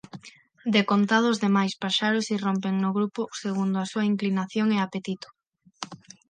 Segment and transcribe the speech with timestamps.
[0.77, 5.27] Decontado os demais paxaros irrompen no grupo segundo a súa inclinación e apetito